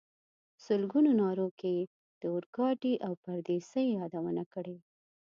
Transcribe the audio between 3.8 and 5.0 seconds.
یادونه کړې.